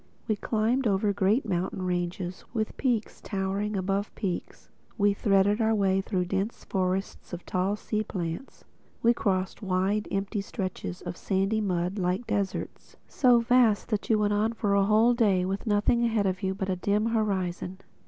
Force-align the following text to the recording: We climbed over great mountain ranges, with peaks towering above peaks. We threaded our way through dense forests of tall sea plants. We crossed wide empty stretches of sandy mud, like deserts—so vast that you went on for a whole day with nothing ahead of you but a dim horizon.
We 0.27 0.35
climbed 0.35 0.87
over 0.87 1.13
great 1.13 1.45
mountain 1.47 1.83
ranges, 1.83 2.43
with 2.55 2.75
peaks 2.75 3.21
towering 3.21 3.77
above 3.77 4.15
peaks. 4.15 4.71
We 4.97 5.13
threaded 5.13 5.61
our 5.61 5.75
way 5.75 6.01
through 6.01 6.25
dense 6.25 6.63
forests 6.65 7.33
of 7.33 7.45
tall 7.45 7.75
sea 7.75 8.01
plants. 8.03 8.63
We 9.03 9.13
crossed 9.13 9.61
wide 9.61 10.07
empty 10.09 10.41
stretches 10.41 11.03
of 11.03 11.17
sandy 11.17 11.61
mud, 11.61 11.99
like 11.99 12.25
deserts—so 12.25 13.41
vast 13.41 13.89
that 13.89 14.09
you 14.09 14.17
went 14.17 14.33
on 14.33 14.53
for 14.53 14.73
a 14.73 14.85
whole 14.85 15.13
day 15.13 15.45
with 15.45 15.67
nothing 15.67 16.03
ahead 16.03 16.25
of 16.25 16.41
you 16.41 16.55
but 16.55 16.69
a 16.69 16.75
dim 16.77 17.05
horizon. 17.05 17.77